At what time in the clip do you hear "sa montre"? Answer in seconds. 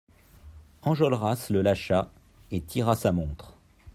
2.95-3.55